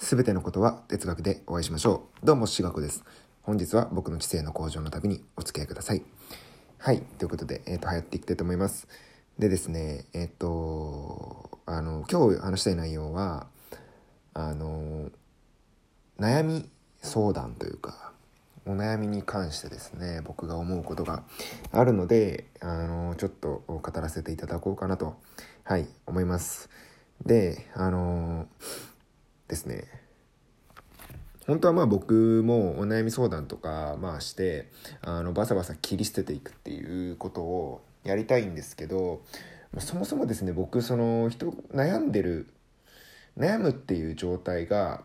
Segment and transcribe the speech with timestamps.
[0.00, 2.26] すべてのことは哲学でお会いしましょう。
[2.26, 3.04] どうも、しがこです。
[3.42, 6.02] 本日は僕の知性の向上の旅にお付き合いください。
[6.78, 7.00] はい。
[7.00, 8.86] ということで、えっ、と、流行っていきたいと思います。
[9.40, 13.48] でですね、えっ、と、あの、今日話したい内容は、
[14.34, 15.10] あの、
[16.20, 16.70] 悩み
[17.02, 18.12] 相談というか、
[18.66, 21.24] お悩みに関してですね、僕が思うことが
[21.72, 25.16] あるので、あの、ちょっと語らせていただこうかなと、
[25.64, 26.70] はい、思います。
[27.26, 28.46] で、あの
[29.48, 29.84] ですね。
[31.46, 34.68] 本当はまあ僕もお悩み相談とかまあして
[35.00, 39.22] あのバサバサ切り捨てていくっていうことをやりたいんですけど
[39.78, 42.48] そもそもですね僕その人悩んでる
[43.38, 45.04] 悩むっていう状態が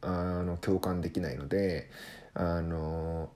[0.00, 1.88] あの共感できないので
[2.34, 3.30] あの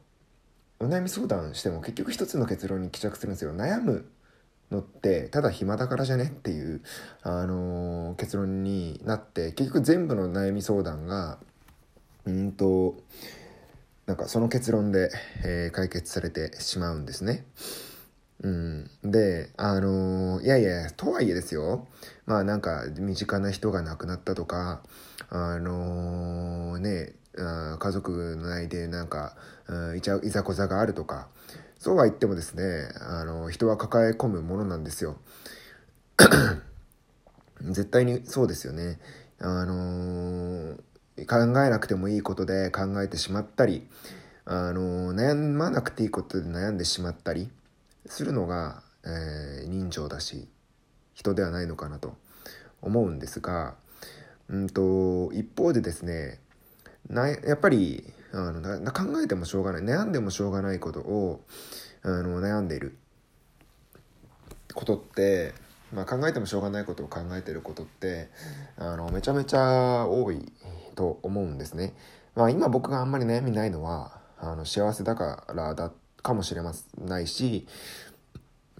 [0.81, 3.55] お悩み相談しても結局一つの結論に帰着するんですよ。
[3.55, 4.07] 悩む
[4.73, 6.25] のってただ暇だからじゃね？
[6.25, 6.83] っていう、
[7.23, 11.39] あのー結論になって結局全部の悩み相談が
[12.25, 12.97] うんと
[14.07, 15.11] なんかその結論で、
[15.45, 17.45] えー解決されてしまうんですね。
[18.43, 21.87] うん、であのーいやいやとはいえですよ。
[22.27, 24.83] まあなんか身近な人が亡くなったとか
[25.29, 29.37] あのーねあ家族の内でなんか
[29.69, 31.29] うんいちゃいざこざがあるとか
[31.83, 32.63] そうは言ってもですね
[33.01, 35.17] あの人は抱え込むものなんですよ。
[37.61, 39.01] 絶対にそうですよね。
[39.41, 40.81] あのー
[41.27, 43.89] 考えなくてもいいことで考えてしまったり、
[44.45, 47.51] あのー悩まなくていいことで悩んでしまったり
[48.07, 50.49] するのが、えー人情だし
[51.15, 52.15] 人ではないのかなと
[52.81, 53.75] 思うんですが、
[54.49, 56.39] うんと一方でですね
[57.09, 61.45] なやっぱりあのな考えてもしょうがない悩んでもしょうがないことを
[62.03, 62.97] あの悩んでいる
[64.75, 65.53] ことって、
[65.93, 68.29] まあ、考えてもしょうがないことを考えてることって
[68.77, 70.51] あのめちゃめちゃ多い
[70.95, 71.95] と思うんですね。
[72.35, 75.93] まあ、今僕があんまり悩みないのはあの幸せだからだ
[76.23, 77.67] かもしれませないし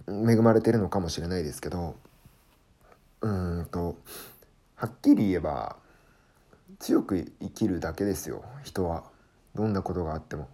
[0.07, 1.95] 恵まれてるのかもしれないですけど
[3.21, 3.97] うんと
[4.75, 5.77] はっきり言えば
[6.79, 9.12] 強く生きるだけですよ人は
[9.55, 10.49] どんなことがあっても。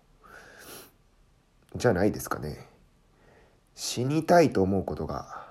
[1.76, 2.68] じゃないですかね。
[3.76, 5.46] 死にたいと思うことが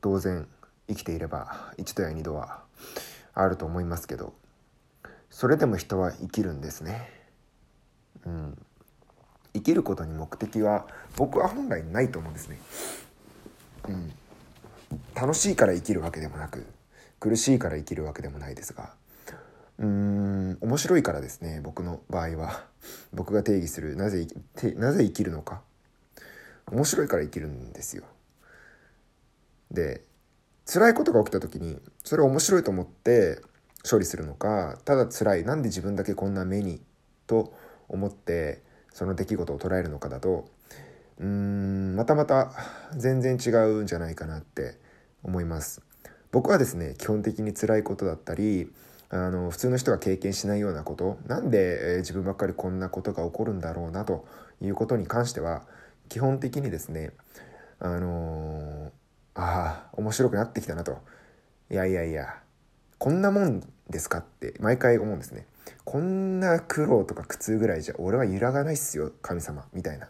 [0.00, 0.48] 当然
[0.88, 2.64] 生きていれば一度や二度は
[3.34, 4.34] あると思いますけど。
[5.30, 7.08] それでも人は生きるんですね。
[8.26, 8.66] うん。
[9.54, 12.58] 生きることに目的は僕は本来ないと思うんですね。
[13.88, 14.12] うん。
[15.14, 16.66] 楽しいから生きるわけでもなく
[17.20, 18.92] 苦しいから生きるわけでもないですが。
[19.80, 22.68] うーん面白いからですね僕の場合は。
[23.12, 24.26] 僕が定義するなぜ
[24.76, 25.62] なぜ生きるのか。
[26.70, 28.04] 面白いから生きるんですよ。
[29.70, 30.04] で
[30.66, 33.40] 辛いことが起きた時にそれを面白いと思って
[33.88, 36.82] 処理するのかただ辛いなんで自分だけこんな目に
[37.26, 37.54] と
[37.88, 40.48] 思ってその出来事を捉えるのかだと
[41.18, 42.52] うーんまたまた
[42.96, 44.78] 全然違うんじゃないかなって
[45.22, 45.82] 思います。
[46.32, 48.72] 僕はですね基本的に辛いことだったり
[49.12, 54.24] あの普通の人が経験しないようなことなんで、えー自分ばっかりこんなことが起こるんだろうなと
[54.62, 55.62] いうことに関しては
[56.08, 57.10] 基本的にですね
[57.80, 58.90] あのー
[59.34, 60.98] ああ面白くなってきたなと。
[61.70, 62.34] いやいやいや
[62.98, 65.46] こんなもんですかって毎回思うんですね。
[65.84, 70.08] こんな苦労とか苦痛ぐらいじゃ俺は揺らがないっすよ神様みたいな。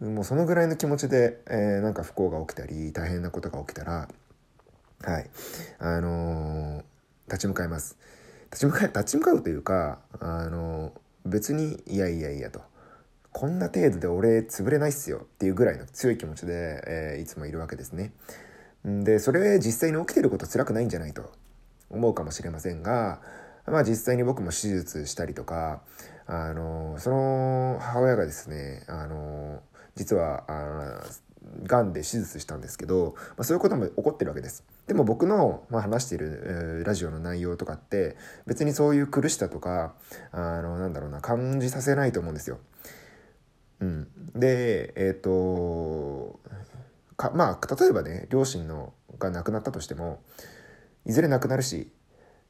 [0.00, 4.08] もうそのぐらいの気持ちで、えーなんか不幸が起きたり大変なことが起きたら
[5.02, 5.30] はい。
[5.78, 6.89] あのー
[7.30, 7.96] 立ち向かいます
[8.50, 10.92] 立ち向かい立ち向かうというかあの
[11.24, 12.60] 別にいやいやいやと
[13.32, 18.12] こんな程度で俺潰れないっすよっていうぐらいの強い気持ちで、えーいつもいるわけですね。
[18.84, 21.30] でそれ実際に起きてること辛くないんじゃないと
[21.90, 23.20] 思うかもしれませんが
[23.66, 25.82] まあ実際に僕も手術したりとか
[26.26, 29.60] あのその母親がですねあの
[29.96, 31.04] 実はあ
[31.62, 34.64] がんで手術したんですけど、まあ、そういうことも起こってるわけです。
[34.86, 38.16] でも僕の、まあ、話している、ラジオの内容とかって
[38.46, 39.94] 別にそういう苦しさとか
[40.32, 42.58] あのなんだろうな感じさせないと思うんですよ。
[43.80, 46.38] うん、でえっ、と
[47.16, 50.20] かまあ例えばね両親のが亡くなったとしても
[51.06, 51.92] いずれ亡くなるし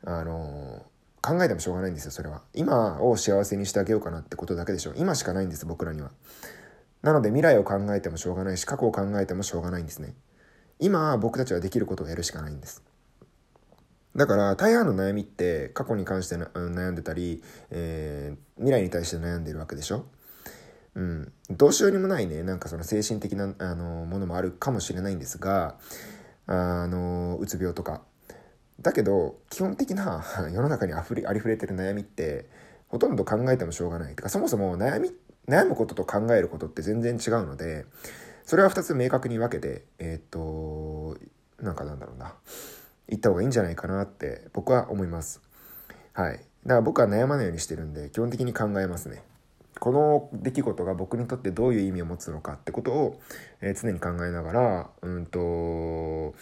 [0.05, 0.87] あの
[1.23, 6.11] 考えてもしょうがないんですよそれは今を幸せにしてあげようかなってことだけでしょ今しかないんです僕らには
[7.03, 10.15] なので未来を考えてもしょうがないし過去を考えてもしょうがないんですね。
[10.79, 12.83] 今僕たちはできることをやるしかないんです。
[14.17, 20.05] だから大半の悩みって過去に関して悩んでたり、えー未来に対して悩んでるわけでしょ？
[20.95, 22.43] うん、どうしようにもないね。
[22.43, 25.77] なんかその精神的なあのものもあるかもしれないんですが
[26.47, 28.03] あのうつ病とか。
[28.83, 32.51] だけど基本的な 世の中にあふれありふれてる悩みって
[32.89, 34.15] ほとんど考えてもしょうがない。
[34.15, 35.11] てかそもそも悩み
[35.51, 37.85] 悩むことと考えることって全然違うので
[38.45, 41.17] それは2つ明確に分けてえっ、と
[41.61, 42.35] なんかなんだろうな。
[43.11, 45.43] 言った方がいいんじゃないかなって僕は思います。
[46.13, 46.35] はい。
[46.35, 49.23] だから僕は悩まないようにしてるんで基本的に考えますね。
[49.79, 53.21] この出来事が僕にとってどういう意味を持つのかってことを、
[53.61, 56.35] えー、常に考えながらうんと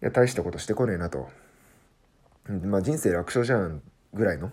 [0.00, 1.28] いや大したことしてこねえなと、
[2.48, 3.82] まあ人生楽勝じゃん
[4.14, 4.52] ぐらいの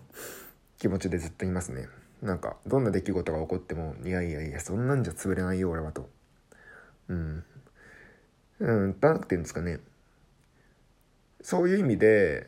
[0.79, 1.87] 気持ちでずっといますね。
[2.21, 6.09] なんかどんな出来事が起こってもいやいやいやそんなんじゃ潰れないよ俺はと。
[7.07, 7.43] うん。
[8.59, 9.79] うん何て言うんですかね。
[11.41, 12.47] そういう意味で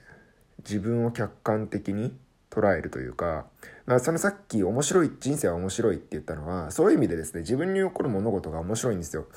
[0.60, 2.14] 自分を客観的に
[2.50, 3.46] 捉えるというか、
[3.86, 9.28] まあ、そのさっき面白い人生は面白いって言ったのはそういう意味でですね自分に起こる物事が面白いんですよ。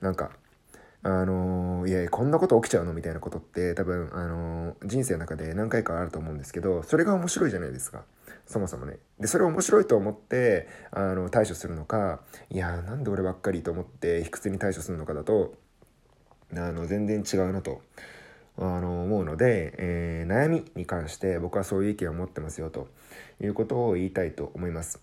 [0.00, 0.32] なんか
[1.10, 2.92] あのー、いやこんなこと起きちゃうの？
[2.92, 8.04] みたいなことって多分、あの、人生の中で何回かあると思うんですけどそれが面白いじゃないですか。
[8.46, 8.98] そもそもね。
[9.18, 12.20] でそれを面白いと思ってあの対処するのか
[12.50, 15.54] いやーなんで俺ばっかりと思って卑屈に対処するのかだと
[16.54, 17.82] あの全然違うなと
[18.56, 22.88] あの思うので、えー、悩みに関して僕はそういう意見を持ってますよと
[23.40, 25.00] いうことを言いたいと思います。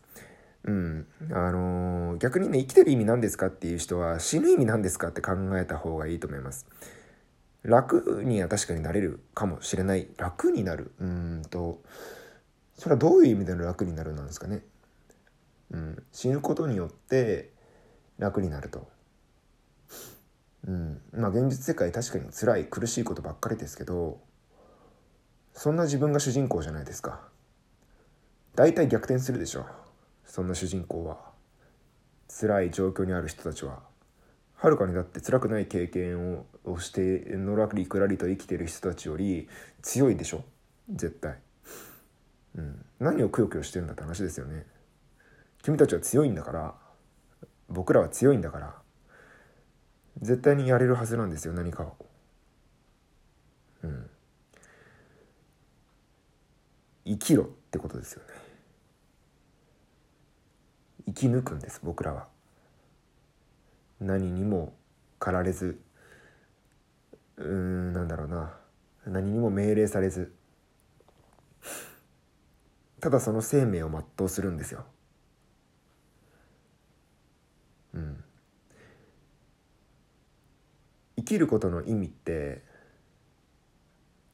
[0.65, 6.67] うん、あのー、逆にね生きてる意味何ですかっていう人は死ぬ意味何ですかって考えた方がいいと思います。
[7.61, 10.07] 楽には確かになれるかもしれない。
[10.17, 10.91] 楽になる。
[10.99, 11.81] うんと
[12.77, 14.63] それはどういう意味での楽になるなんですかね。
[15.71, 17.51] うん、死ぬことによって
[18.17, 18.87] 楽になると。
[20.67, 24.19] うん、まあ現実世界確かに辛い苦しいことばっかりですけど
[25.53, 27.21] そんな自分が主人公じゃないですか。
[28.55, 29.84] 大体逆転するでしょ。
[30.25, 31.17] そんな主人公は
[32.27, 33.83] 辛い状況にある人たちは
[34.55, 39.47] はるかにだって辛くない経験をしてのらりくらりと生きてる人たちより
[39.81, 40.43] 強いでしょ？
[40.89, 41.37] 絶対、
[42.55, 44.65] うん、何をくよくよしてるんだって話ですよね。
[45.63, 46.75] 君たちは強いんだから。
[47.67, 48.75] 僕らは強いんだから。
[50.21, 51.95] 絶対にやれるはずなんですよ何かを。
[53.83, 54.09] うん。
[57.05, 58.34] 生きろってことですよね。
[61.05, 62.27] 生き抜くんです僕らは。
[63.99, 64.73] 何にも
[65.19, 65.79] 駆られず
[67.37, 68.53] うんなんだろうな。
[69.05, 70.33] 何にも命令されず。
[73.01, 74.85] ただその生命を全うするんですよ。
[77.93, 78.23] うん。
[81.17, 82.63] 生きることの意味って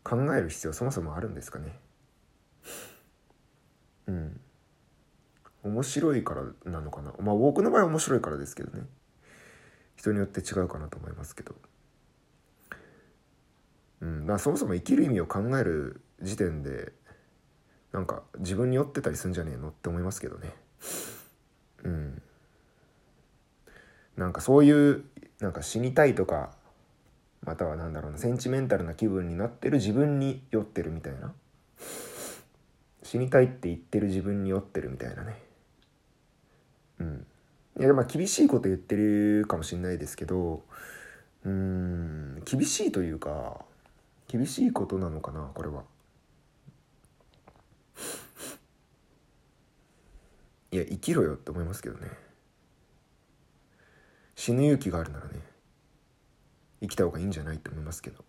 [0.04, 1.80] 考える必要そもそもあるんですかね。
[5.64, 7.14] 面白いからなのかな。
[7.20, 8.86] まあ僕の場合は面白いからですけどね。
[9.96, 11.56] 人によって違うかなと思いますけど。
[14.02, 16.92] うんまあそもそも生きる意味を考える時点で
[17.92, 20.54] なんか自分に酔ってたりすんじゃねえのって思いますけどね。
[21.84, 22.22] うん。
[24.18, 25.04] なんかそういう
[25.40, 26.52] なんか死にたいとか
[27.44, 31.34] または何だろうなセンチメンタルな気分になってる自分に酔ってるみたいな。
[33.04, 35.51] 死にたいって言ってる自分に酔ってるみたいなね。
[37.82, 40.64] いやまあ厳しいこと言ってるかもしれないですけど
[41.44, 43.66] うん厳しいというか
[44.28, 45.84] 厳しいことなのかなこれは。
[50.74, 52.08] いや生きろよって思いますけどね。
[54.36, 55.42] 死ぬ勇気があるならね
[56.82, 58.24] 生きた方がいいんじゃないって思いますけど。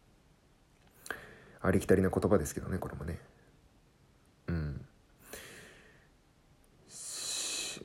[1.60, 3.18] ありきたりな言葉ですけどねこれもね。
[4.48, 4.86] うん。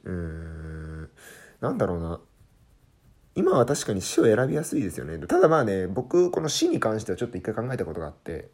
[0.06, 0.37] うん。
[1.62, 2.20] なんだろうな。
[3.36, 5.20] 今は確かに死を選びやすいですよね。
[5.28, 8.50] ただまあね僕この死に関してはちょっと一回考えたことがあって。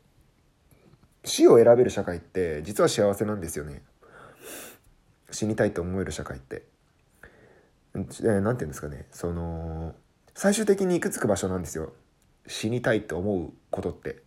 [1.26, 3.82] 死を選べる社会って実は幸せなんですよね。
[5.32, 6.64] 死にたいと思える社会って。
[7.94, 9.08] 何、えー、て言うんですかね。
[9.12, 9.96] その
[10.36, 11.94] 最終的に行くつく場所なんですよ。
[12.48, 14.22] 死にたいと思うことって。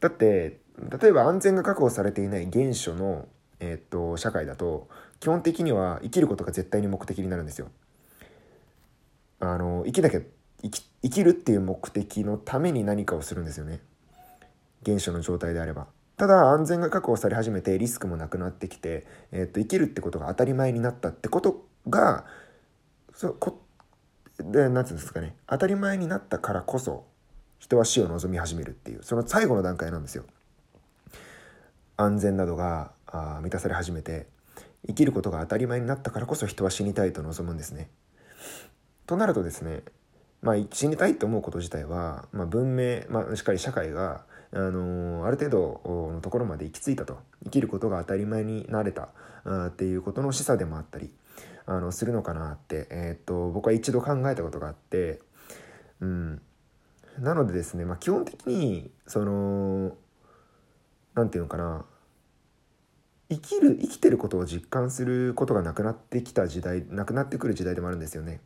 [0.00, 0.60] だって
[1.00, 3.28] 例えば安全が確保されていない原初の、
[3.60, 4.88] えー、っと社会だと
[5.20, 7.70] 基本的には生きることが絶対に目的になるんですよ。
[9.40, 10.20] あの生きなきゃ
[10.62, 13.80] 生き生きるっていう目的のために何かをするんですよね
[14.84, 22.26] 原初の状態であればただ安全が確保され始めてリスクもなくなってきて、えー、っと生きるってことが当たり前になったってことが
[23.14, 23.62] そこ
[24.38, 27.06] で何て言うんですかね当たり前になったからこそ
[27.58, 30.24] 人は死を望み始めるっていうその最後の段階なんですよ。
[31.96, 34.26] 安全などがあ満たされ始めて
[34.86, 37.90] 生きることが当たり前になったからこそ人は死にたいと望むんですね。
[39.10, 39.82] となるとですね
[40.40, 49.08] まあ死にたいと思うこと自体は、まあ、文明、まあ、しっかり社会が、あのある程度のところまで行き着いたと生きることが当たり前になれた
[49.44, 51.10] あっていうことの示唆でもあったり
[51.66, 55.20] あのするのかなって、えー、っと僕は一度考えたことがあって、
[56.00, 56.40] うん、
[57.18, 59.96] なのでですね、まあ、基本的にその
[61.14, 61.84] 何て言うのかな
[63.28, 68.40] 生きる生きてることを実感することがなくなってきた時代なくなってくる時代でもあるんですよね。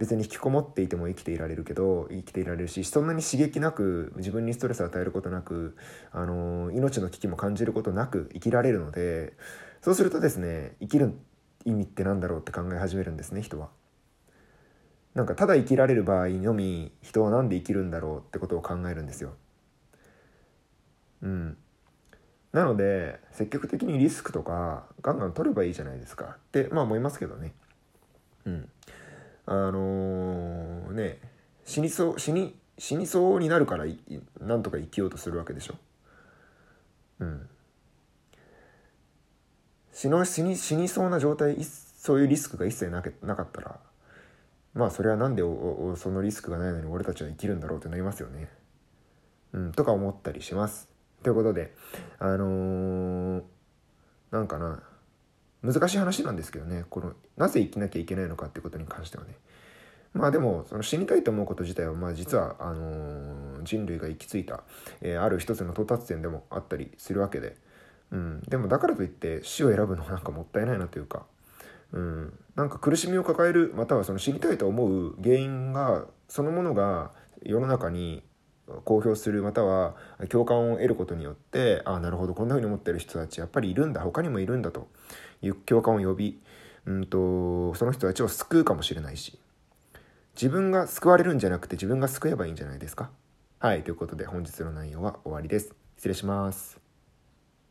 [0.00, 5.76] 別に引きこもっていても生きていられるけど生きていられるしそんなに刺激なく自分にストレスを与えることなく、
[6.10, 9.34] あの命の危機も感じることなく生きられるので
[9.82, 11.12] そうするとですね生きる
[11.66, 13.68] 意味って何だろうって考え始めるんですね人は。
[15.14, 19.34] なんかただ生きられる場合のみ人は何で生きるんだろうってことを考えるんですよ。
[21.20, 21.58] うん。
[22.52, 27.52] なので積極的にリスクとかガンガン取ればいいじゃないですかってまあ思いますけどね。
[28.46, 28.68] うん。
[29.46, 31.18] あのー、ね
[31.64, 33.84] 死にそう死に死にそうになるから
[34.40, 35.74] なんとか生きようとするわけでしょ。
[37.20, 37.48] うん。
[39.92, 43.78] 死の死に死にそうな状態そういうリスクが一切なけなかったら
[44.72, 48.48] まあそれは何でおそのリスクがないのに俺たちは生きるんだろうってなりますよね。
[49.52, 50.88] うん、とか思ったりします。
[51.22, 51.74] ということで
[52.18, 53.42] あのー、
[54.30, 54.82] なんかな
[55.62, 56.84] 難しい話なんですけどね。
[56.88, 59.34] このなぜ生きなきゃいけないのかってことに関してはね。
[60.12, 64.64] まあでもその死にたいと思うこと自体はまあ実はあの、人類が行き着いた、
[65.02, 67.56] え、ある一つの到達点でもあったりするわけで、
[68.10, 71.26] うん、でもだからといって死を選ぶのはなんかもったいないなというか、
[71.92, 77.12] うん、なんか苦しみを抱えるまたはその死にたいと思う原因がそのものが
[77.42, 78.22] 世の中に
[78.84, 79.94] 公表するまたは
[80.28, 84.88] 共感を得ることによってああなるほどこんな風に思ってる人たちやっぱりいるんだ他にもいるんだと
[85.42, 86.40] いう共感を呼び、
[86.86, 89.38] うんと、その人たちを救うかもしれないし
[90.34, 93.10] 自分が救われるんじゃなくて自分が救えばいいんじゃないですか？
[93.58, 95.74] はいということで本日の内容は終わりです。
[95.96, 96.79] 失礼します。